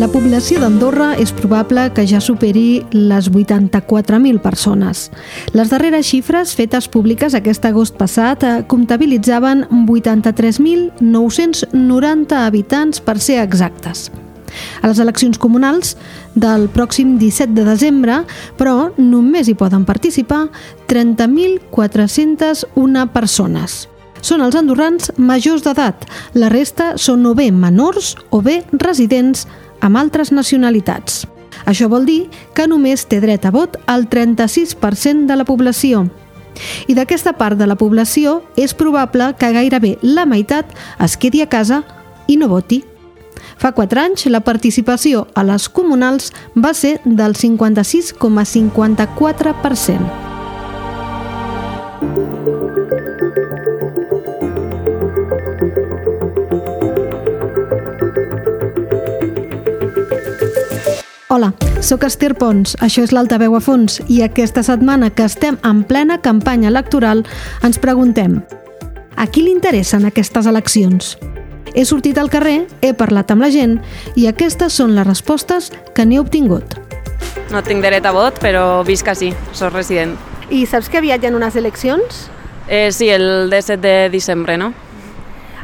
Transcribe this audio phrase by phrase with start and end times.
[0.00, 5.10] la població d'Andorra és probable que ja superi les 84.000 persones.
[5.52, 14.08] Les darreres xifres fetes públiques aquest agost passat eh, comptabilitzaven 83.990 habitants per ser exactes.
[14.80, 15.96] A les eleccions comunals
[16.32, 18.24] del pròxim 17 de desembre,
[18.56, 20.48] però només hi poden participar
[20.88, 23.90] 30.401 persones.
[24.20, 26.04] Són els andorrans majors d'edat,
[26.36, 29.46] la resta són o bé menors o bé residents
[29.80, 31.26] amb altres nacionalitats.
[31.66, 36.06] Això vol dir que només té dret a vot el 36% de la població.
[36.88, 40.66] I d'aquesta part de la població és probable que gairebé la meitat
[40.98, 41.84] es quedi a casa
[42.28, 42.84] i no voti.
[43.60, 50.29] Fa 4 anys, la participació a les comunals va ser del 56,54%.
[61.32, 65.84] Hola, sóc Esther Pons, això és l'Altaveu a fons i aquesta setmana que estem en
[65.86, 67.22] plena campanya electoral
[67.62, 68.40] ens preguntem
[69.14, 71.12] a qui li interessen aquestes eleccions?
[71.70, 73.78] He sortit al carrer, he parlat amb la gent
[74.18, 76.74] i aquestes són les respostes que n'he obtingut.
[77.54, 80.18] No tinc dret a vot, però visc així, soc resident.
[80.50, 82.24] I saps que aviat hi ha unes eleccions?
[82.66, 84.72] Eh, sí, el 17 de diciembre, no?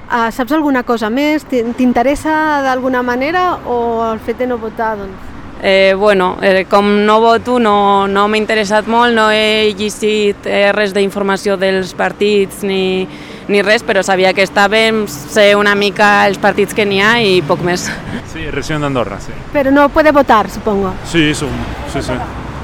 [0.07, 1.43] Uh, saps alguna cosa més?
[1.51, 3.81] T'interessa d'alguna manera o
[4.13, 4.95] el fet de no votar?
[5.03, 5.33] Doncs?
[5.69, 10.69] Eh, bueno, eh, com no voto, no, no m'ha interessat molt, no he llegit eh,
[10.71, 13.03] res d'informació dels partits ni,
[13.51, 17.41] ni res, però sabia que estàvem, sé una mica els partits que n'hi ha i
[17.43, 17.89] poc més.
[18.31, 19.35] Sí, región de Andorra, sí.
[19.57, 20.95] Però no puede votar, supongo.
[21.03, 21.51] Sí, sí,
[21.91, 21.99] sí.
[21.99, 22.15] Sí,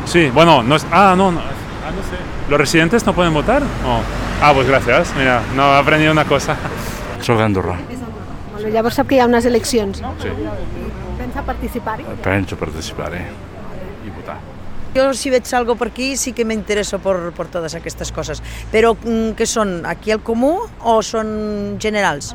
[0.07, 2.23] sí bueno, no es, ah, no, no, ah, no sé.
[2.49, 3.65] ¿Los residentes no pueden votar?
[3.85, 3.99] Oh.
[4.41, 6.55] Ah, pues gracias, mira, no, he aprendido una cosa.
[7.21, 7.81] Soc d'Andorra.
[8.53, 9.99] Bueno, llavors sap que hi ha unes eleccions.
[10.23, 10.31] Sí.
[11.23, 12.05] Pensa participar-hi?
[12.25, 13.23] Penso participar-hi
[14.03, 14.41] i votar.
[14.93, 18.43] Yo si veig algo por aquí sí que me intereso por, por todas aquestes coses.
[18.73, 19.87] Però mm, què són?
[19.87, 22.35] Aquí al comú o són generals?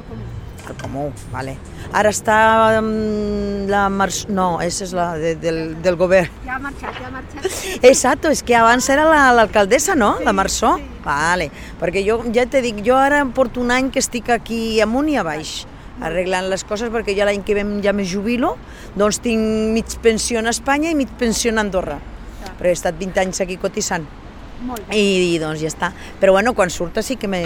[0.67, 1.57] Al comú, vale.
[1.95, 2.39] Ara està
[2.79, 4.25] um, la Mars...
[4.31, 6.31] No, esa és la de, del, del govern.
[6.47, 7.47] Ja ha marxat, ja ha marxat.
[7.83, 9.05] Exacto, és que abans era
[9.35, 10.11] l'alcaldessa, la, no?
[10.17, 10.75] Sí, la Marsó.
[10.79, 10.93] Sí.
[11.07, 15.11] Vale, perquè jo ja te dic, jo ara porto un any que estic aquí amunt
[15.11, 15.59] i a baix
[16.01, 18.55] arreglant les coses perquè ja l'any que ve ja me jubilo,
[18.95, 21.99] doncs tinc mig pensió a Espanya i mig pensió a Andorra.
[22.43, 22.53] Ja.
[22.57, 24.07] Però he estat 20 anys aquí cotitzant.
[24.61, 24.97] Molt bé.
[24.97, 25.91] I, I doncs ja està.
[26.19, 27.43] Però bueno, quan surta sí que me,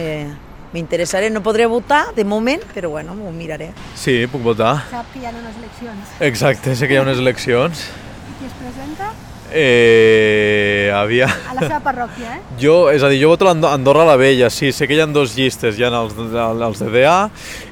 [0.73, 1.29] m'interessaré.
[1.29, 3.71] No podré votar de moment, però bueno, m'ho miraré.
[3.95, 4.77] Sí, puc votar.
[4.91, 6.15] Sap que hi ha unes eleccions.
[6.31, 7.89] Exacte, sé que hi ha unes eleccions.
[8.31, 9.11] I qui es presenta?
[9.53, 11.27] Eh, havia...
[11.27, 12.39] A la seva parròquia, eh?
[12.61, 15.07] Jo, és a dir, jo voto a Andorra la Vella, sí, sé que hi ha
[15.11, 17.15] dos llistes, hi ha els, els de DA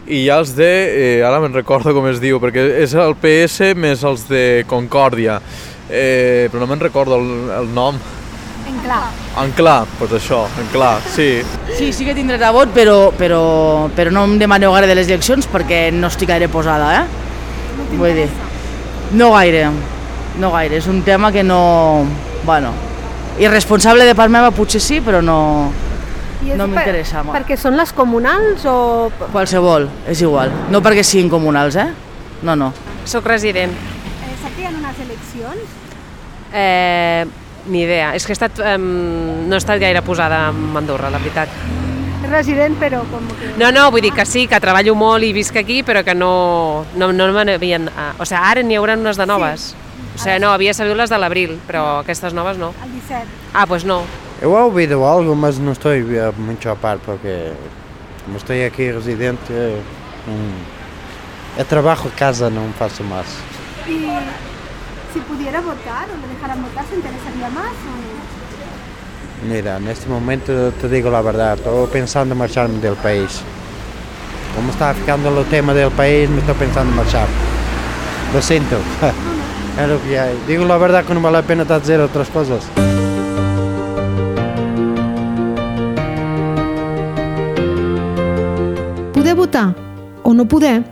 [0.07, 3.15] i hi ha els de, eh, ara me'n recordo com es diu, perquè és el
[3.21, 5.39] PS més els de Concòrdia,
[5.87, 7.29] eh, però no me'n recordo el,
[7.61, 7.99] el nom.
[8.67, 9.03] En clar.
[9.39, 11.29] En clar, doncs pues això, en clar, sí.
[11.79, 13.43] Sí, sí que tindré de vot, però, però,
[13.95, 17.07] però no em demaneu gaire de les eleccions perquè no estic gaire posada, eh?
[17.77, 18.27] No Vull dir,
[19.15, 19.69] no gaire,
[20.39, 20.77] no gaire.
[20.79, 22.05] És un tema que no...
[22.45, 22.71] Bueno,
[23.39, 25.37] irresponsable de part meva potser sí, però no,
[25.69, 27.23] no per- m'interessa.
[27.23, 27.37] molt.
[27.37, 29.11] Perquè són les comunals o...
[29.31, 30.51] Qualsevol, és igual.
[30.71, 31.89] No perquè siguin comunals, eh?
[32.43, 32.71] No, no.
[33.05, 33.71] Soc resident.
[33.75, 35.77] Eh, sap que hi ha unes eleccions?
[36.53, 37.25] Eh,
[37.69, 38.13] ni idea.
[38.15, 41.51] És que he estat, eh, no he estat gaire posada amb Andorra, la veritat.
[42.29, 43.53] Resident, però com que...
[43.57, 46.85] No, no, vull dir que sí, que treballo molt i visc aquí, però que no,
[46.99, 47.87] no, no me n'havien...
[47.95, 49.69] ah, O sigui, ara n'hi haurà unes de noves.
[50.19, 52.73] O sigui, no, havia sabut les de l'abril, però aquestes noves no.
[52.83, 53.23] El 17.
[53.53, 54.01] Ah, pues no.
[54.41, 57.53] He oído algo, mas no estoy eh, mucho a par porque
[58.25, 59.77] como estoy aquí residente,
[60.27, 63.27] mm, el trabajo en casa no paso más.
[63.87, 64.07] Y
[65.13, 67.71] si pudiera votar o le dejaran votar, ¿se interesaría más?
[67.71, 69.47] O...
[69.47, 73.41] Mira, en este momento te digo la verdad, estoy pensando en marcharme del país.
[74.53, 77.27] Como está ficando el tema del país, me estoy pensando en marchar.
[78.33, 78.75] Lo siento.
[79.83, 80.37] Es lo que hay.
[80.47, 82.65] Digo la verdad que no vale la pena decir otras cosas.
[89.13, 89.75] Poder votar
[90.23, 90.83] o no poder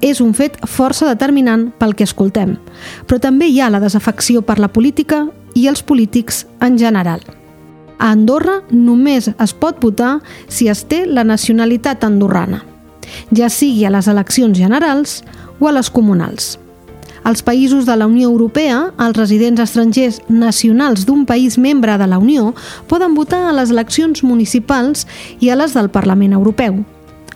[0.00, 2.56] és un fet força determinant pel que escoltem,
[3.06, 7.20] però també hi ha la desafecció per la política i els polítics en general.
[7.98, 12.64] A Andorra només es pot votar si es té la nacionalitat andorrana,
[13.36, 15.20] ja sigui a les eleccions generals
[15.60, 16.56] o a les comunals.
[17.22, 22.18] Als països de la Unió Europea, els residents estrangers nacionals d'un país membre de la
[22.18, 22.54] Unió
[22.88, 25.06] poden votar a les eleccions municipals
[25.40, 26.80] i a les del Parlament Europeu.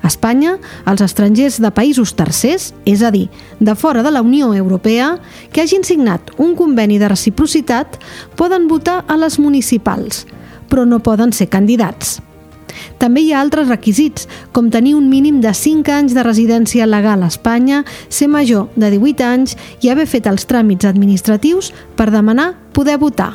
[0.04, 4.52] A Espanya, els estrangers de països tercers, és a dir, de fora de la Unió
[4.52, 5.14] Europea,
[5.52, 7.96] que hagin signat un conveni de reciprocitat,
[8.36, 10.26] poden votar a les municipals,
[10.68, 12.20] però no poden ser candidats.
[12.98, 17.22] També hi ha altres requisits, com tenir un mínim de 5 anys de residència legal
[17.22, 22.54] a Espanya, ser major de 18 anys i haver fet els tràmits administratius per demanar
[22.72, 23.34] poder votar.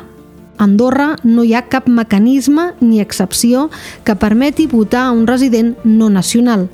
[0.60, 3.70] A Andorra no hi ha cap mecanisme ni excepció
[4.04, 6.68] que permeti votar a un resident no nacional.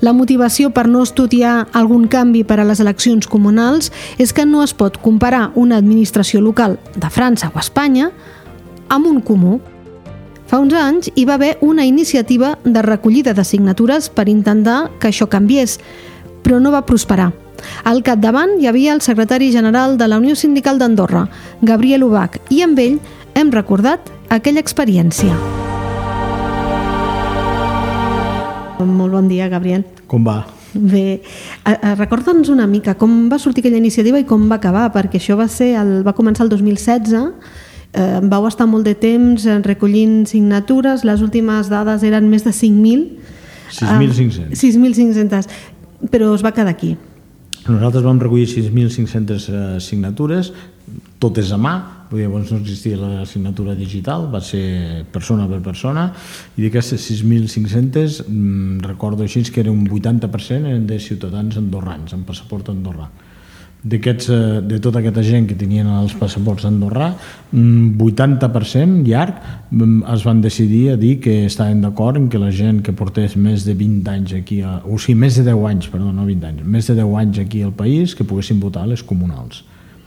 [0.00, 4.62] La motivació per no estudiar algun canvi per a les eleccions comunals és que no
[4.64, 8.10] es pot comparar una administració local de França o Espanya
[8.88, 9.58] amb un comú.
[10.48, 15.10] Fa uns anys hi va haver una iniciativa de recollida de signatures per intentar que
[15.10, 15.76] això canviés,
[16.42, 17.34] però no va prosperar.
[17.84, 21.26] Al capdavant hi havia el secretari general de la Unió Sindical d'Andorra,
[21.60, 22.96] Gabriel Ubach, i amb ell
[23.36, 25.36] hem recordat aquella experiència.
[28.80, 29.84] Molt bon dia, Gabriel.
[30.08, 30.46] Com va?
[30.72, 31.20] Bé,
[31.98, 35.48] recorda'ns una mica com va sortir aquella iniciativa i com va acabar, perquè això va
[35.52, 37.34] ser el, va començar el 2016,
[37.92, 43.04] eh, vau estar molt de temps recollint signatures, les últimes dades eren més de 5.000.
[43.68, 44.56] 6.500.
[44.56, 45.52] 6.500,
[46.12, 46.96] però es va quedar aquí.
[47.68, 50.52] Nosaltres vam recollir 6.500 eh, signatures,
[51.20, 51.74] totes a mà,
[52.08, 56.06] vull dir, llavors no existia la signatura digital, va ser persona per persona,
[56.56, 62.24] i d'aquestes 6.500 mm, recordo així que era un 80% eren de ciutadans andorrans, amb
[62.30, 63.26] passaport andorrà eh,
[63.82, 67.12] de tota aquesta gent que tenien els passaports andorrà,
[67.54, 69.38] 80% llarg
[69.70, 73.36] mm, es van decidir a dir que estaven d'acord en que la gent que portés
[73.36, 76.50] més de 20 anys aquí, a, o sigui, més de 10 anys, perdó, no 20
[76.50, 79.62] anys, més de 10 anys aquí al país que poguessin votar a les comunals.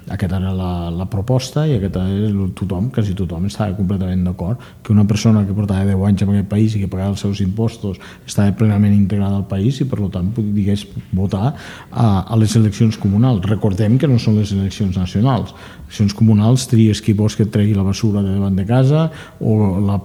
[0.10, 4.94] Aquesta era la, la proposta i aquest era tothom, quasi tothom estava completament d'acord que
[4.94, 8.00] una persona que portava 10 anys en aquest país i que pagava els seus impostos
[8.26, 13.46] estava plenament integrada al país i per tant digués votar a, a les eleccions comunals.
[13.46, 15.54] Recordem que no són les eleccions nacionals.
[15.86, 19.06] Eleccions comunals tries qui vols que et tregui la basura de davant de casa
[19.40, 20.00] o la,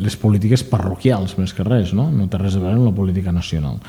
[0.00, 2.08] les polítiques parroquials més que res, no?
[2.14, 3.80] No té res a veure amb la política nacional.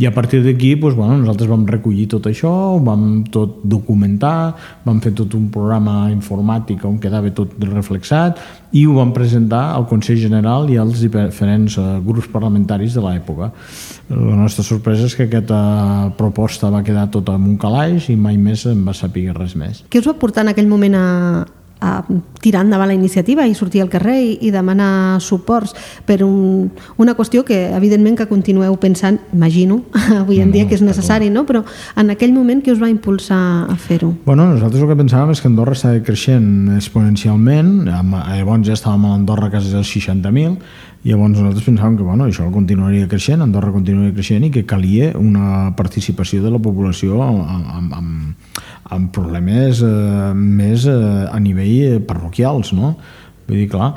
[0.00, 2.50] I a partir d'aquí doncs, bueno, nosaltres vam recollir tot això,
[2.82, 8.40] vam tot documentar, vam fer tot un programa informàtic on quedava tot reflexat
[8.74, 13.52] i ho vam presentar al Consell General i als diferents uh, grups parlamentaris de l'època.
[14.10, 15.60] La nostra sorpresa és que aquesta
[16.18, 19.84] proposta va quedar tota en un calaix i mai més en va saber res més.
[19.88, 21.04] Què us va portar en aquell moment a,
[21.84, 22.04] a
[22.40, 25.74] tirar endavant la iniciativa i sortir al carrer i, i demanar suports
[26.06, 26.70] per un,
[27.00, 29.82] una qüestió que evidentment que continueu pensant, imagino,
[30.22, 31.44] avui en dia que és necessari, no?
[31.48, 31.64] però
[32.00, 34.14] en aquell moment que us va impulsar a fer-ho?
[34.24, 39.14] Bueno, nosaltres el que pensàvem és que Andorra estava creixent exponencialment, llavors ja estàvem a
[39.18, 40.58] Andorra quasi dels 60.000,
[41.04, 45.10] i llavors nosaltres pensàvem que bueno, això continuaria creixent, Andorra continuaria creixent i que calia
[45.20, 48.54] una participació de la població amb, amb, amb,
[48.92, 50.96] amb problemes eh, més eh,
[51.30, 52.94] a nivell parroquials, no?
[53.44, 53.90] Vull dir, clar,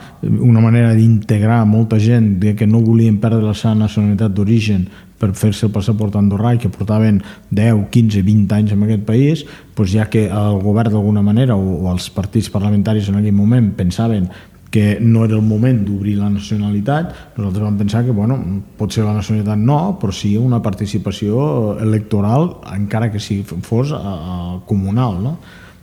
[0.43, 4.83] una manera d'integrar molta gent que no volien perdre la seva nacionalitat d'origen
[5.17, 9.45] per fer-se el passaport andorrà i que portaven 10, 15, 20 anys en aquest país,
[9.77, 13.71] doncs ja que el govern d'alguna manera o, o els partits parlamentaris en aquell moment
[13.79, 14.27] pensaven
[14.69, 18.37] que no era el moment d'obrir la nacionalitat, nosaltres vam pensar que bueno,
[18.77, 25.21] potser la nacionalitat no, però sí una participació electoral, encara que si fos a, comunal.
[25.23, 25.37] No?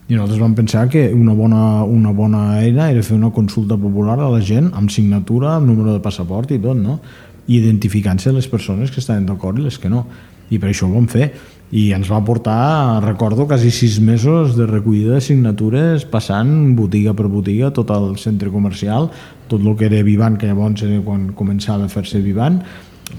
[0.08, 4.18] I nosaltres vam pensar que una bona, una bona eina era fer una consulta popular
[4.20, 7.00] a la gent amb signatura, amb número de passaport i tot, no?
[7.48, 10.04] identificant-se les persones que estaven d'acord i les que no.
[10.52, 11.30] I per això ho vam fer
[11.72, 17.30] i ens va portar, recordo, quasi sis mesos de recollida de signatures passant botiga per
[17.32, 19.10] botiga tot el centre comercial,
[19.48, 22.60] tot el que era Vivant, que llavors era quan començava a fer-se Vivant,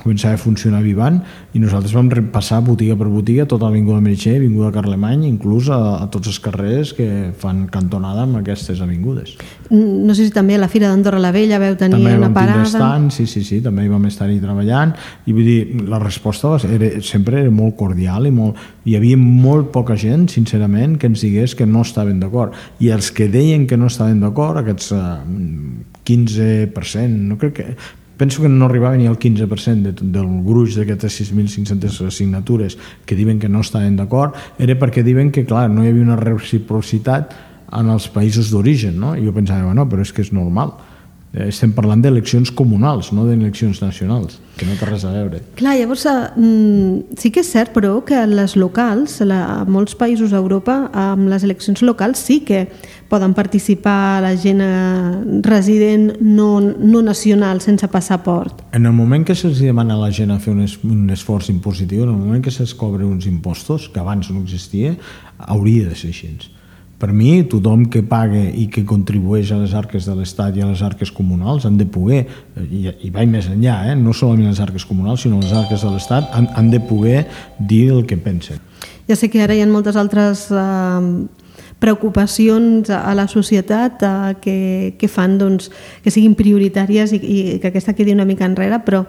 [0.02, 1.20] començava a funcionar Vivant
[1.54, 6.08] i nosaltres vam repassar botiga per botiga tota l'Avinguda Meritxell, Avinguda Carlemany inclús a, a
[6.12, 7.08] tots els carrers que
[7.40, 9.36] fan cantonada amb aquestes avingudes.
[9.70, 12.66] No sé si també a la Fira d'Andorra la Vella veu tenir també una parada.
[12.66, 16.62] estant, sí, sí, sí, també hi vam estar-hi treballant i vull dir, la resposta va
[16.62, 21.10] ser, era, sempre era molt cordial i molt, hi havia molt poca gent, sincerament, que
[21.12, 22.58] ens digués que no estaven d'acord.
[22.82, 25.20] I els que deien que no estaven d'acord, aquests uh,
[26.06, 27.70] 15%, no crec que
[28.18, 33.40] penso que no arribava ni al 15% de, del gruix d'aquestes 6.500 signatures que diuen
[33.40, 37.36] que no estaven d'acord, era perquè diuen que, clar, no hi havia una reciprocitat
[37.76, 39.16] en els països d'origen, no?
[39.18, 40.76] I jo pensava, bueno, però és que és normal.
[41.36, 45.42] Eh, Estem parlant d'eleccions comunals, no d'eleccions nacionals, que no té res a veure.
[45.60, 49.98] Clar, llavors eh, mm, sí que és cert, però, que les locals, la, a molts
[50.00, 52.66] països d'Europa, amb les eleccions locals sí que
[53.12, 54.72] poden participar la gent eh,
[55.46, 58.64] resident no, no nacional sense passaport.
[58.72, 61.52] En el moment que se'ls demana a la gent a fer un, es, un esforç
[61.52, 64.96] impositiu, en el moment que se'ls cobre uns impostos, que abans no existia,
[65.52, 66.32] hauria de ser així.
[66.96, 70.70] Per mi, tothom que paga i que contribueix a les arques de l'Estat i a
[70.70, 72.22] les arques comunals han de poder,
[72.64, 73.96] i, i vaig més enllà, eh?
[74.00, 77.26] no solament les arques comunals, sinó les arques de l'Estat, han, han de poder
[77.60, 78.64] dir el que pensen.
[79.10, 81.28] Ja sé que ara hi ha moltes altres eh,
[81.84, 84.58] preocupacions a la societat eh, que,
[84.98, 85.68] que fan doncs,
[86.02, 89.04] que siguin prioritàries i, i que aquesta quedi una mica enrere, però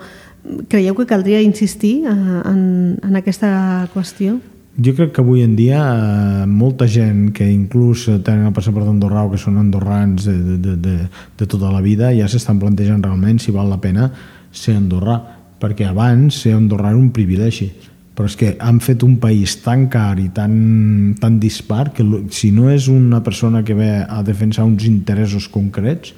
[0.70, 2.18] creieu que caldria insistir eh,
[2.50, 2.60] en,
[2.98, 4.40] en aquesta qüestió?
[4.76, 9.22] Jo crec que avui en dia eh, molta gent que inclús tenen el passaport andorrà
[9.24, 10.96] o que són andorrans de, de, de,
[11.32, 14.10] de, tota la vida ja s'estan plantejant realment si val la pena
[14.52, 15.16] ser andorrà,
[15.56, 17.70] perquè abans ser andorrà era un privilegi.
[18.16, 22.52] Però és que han fet un país tan car i tan, tan dispar que si
[22.52, 26.12] no és una persona que ve a defensar uns interessos concrets,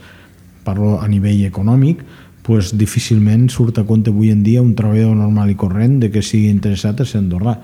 [0.66, 2.02] parlo a nivell econòmic,
[2.42, 6.26] pues difícilment surt a compte avui en dia un treballador normal i corrent de que
[6.26, 7.60] sigui interessat a ser andorrà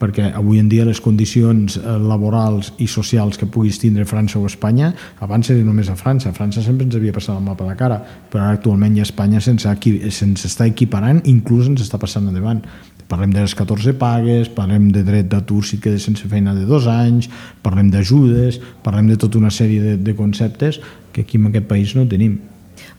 [0.00, 4.46] perquè avui en dia les condicions eh, laborals i socials que puguis tindre França o
[4.48, 4.92] Espanya,
[5.24, 8.00] abans era només a França, França sempre ens havia passat el mapa de cara,
[8.30, 9.72] però ara actualment ja Espanya sense,
[10.10, 12.62] sense està equiparant, inclús ens està passant endavant.
[13.06, 16.88] Parlem de les 14 pagues, parlem de dret d'atur si quedes sense feina de dos
[16.90, 17.30] anys,
[17.62, 20.80] parlem d'ajudes, parlem de tota una sèrie de, de conceptes
[21.12, 22.40] que aquí en aquest país no tenim.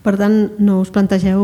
[0.08, 1.42] Per tant, no us plantegeu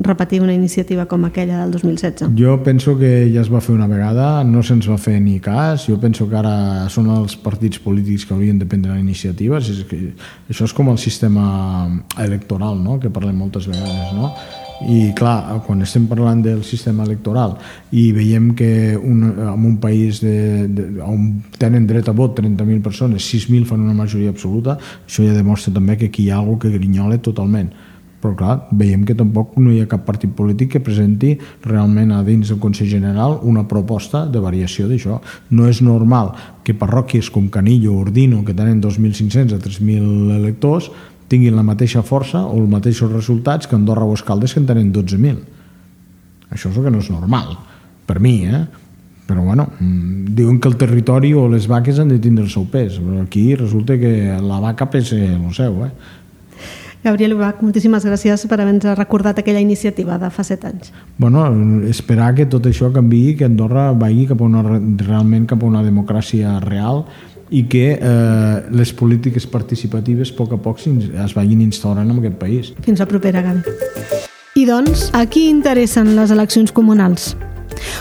[0.00, 2.30] repetir una iniciativa com aquella del 2016?
[2.38, 5.84] Jo penso que ja es va fer una vegada, no se'ns va fer ni cas,
[5.84, 9.82] jo penso que ara són els partits polítics que haurien de prendre la iniciativa, és
[9.84, 9.98] que
[10.48, 12.96] això és com el sistema electoral, no?
[13.02, 14.30] que parlem moltes vegades, no?
[14.88, 17.58] i clar, quan estem parlant del sistema electoral
[17.96, 22.80] i veiem que un, en un país de, de, on tenen dret a vot 30.000
[22.84, 26.64] persones, 6.000 fan una majoria absoluta, això ja demostra també que aquí hi ha alguna
[26.64, 27.72] que grinyola totalment
[28.26, 32.22] però clar, veiem que tampoc no hi ha cap partit polític que presenti realment a
[32.26, 35.20] dins del Consell General una proposta de variació d'això.
[35.54, 36.32] No és normal
[36.66, 40.90] que parròquies com Canillo o Ordino, que tenen 2.500 a 3.000 electors,
[41.30, 44.90] tinguin la mateixa força o els mateixos resultats que Andorra o Escaldes que en tenen
[44.94, 45.38] 12.000.
[46.50, 47.54] Això és el que no és normal,
[48.06, 48.64] per mi, eh?
[49.26, 52.66] Però bueno, mm, diuen que el territori o les vaques han de tindre el seu
[52.70, 55.90] pes, però aquí resulta que la vaca pesa el seu, eh?
[57.06, 60.90] Gabriel Ubach, moltíssimes gràcies per haver-nos recordat aquella iniciativa de fa set anys.
[61.22, 61.44] Bueno,
[61.86, 65.84] esperar que tot això canvi, que Andorra vagi cap a una, realment cap a una
[65.86, 67.04] democràcia real
[67.54, 72.40] i que eh, les polítiques participatives a poc a poc es vagin instaurant en aquest
[72.42, 72.72] país.
[72.82, 73.62] Fins la propera, Gavi.
[74.58, 77.36] I doncs, a qui interessen les eleccions comunals?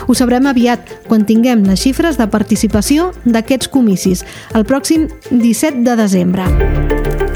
[0.07, 5.99] Ho sabrem aviat, quan tinguem les xifres de participació d'aquests comicis, el pròxim 17 de
[5.99, 7.34] desembre.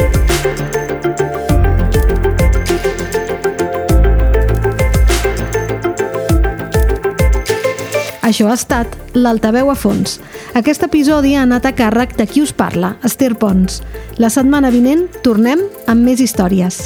[8.30, 10.20] Això ha estat l'Altaveu a fons.
[10.60, 13.82] Aquest episodi ha anat a càrrec de qui us parla, Esther Pons.
[14.22, 16.84] La setmana vinent tornem amb més històries.